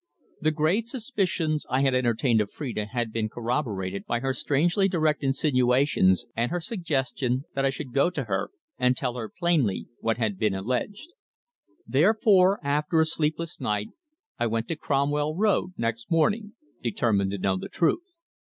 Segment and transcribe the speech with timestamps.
[0.41, 5.21] The grave suspicions I had entertained of Phrida had been corroborated by her strangely direct
[5.23, 10.17] insinuations and her suggestion that I should go to her and tell her plainly what
[10.17, 11.09] had been alleged.
[11.85, 13.89] Therefore, after a sleepless night,
[14.39, 18.15] I went to Cromwell Road next morning, determined to know the truth.